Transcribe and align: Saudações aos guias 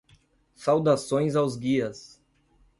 Saudações 0.55 1.35
aos 1.35 1.55
guias 1.55 2.19